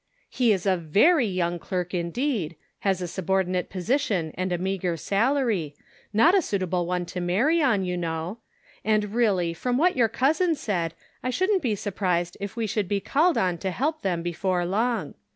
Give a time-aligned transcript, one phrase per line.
[0.41, 5.75] "He is a very young clerk indeed, has a subordinate position and a meager salary—
[6.11, 8.39] not a suitable one to marry on, you know;
[8.83, 12.99] and really, from what your cousin said, I shouldn't be surprised if we should be
[12.99, 14.23] called on to help Cake Mathematically Considered.
[14.23, 15.13] 67 them before long.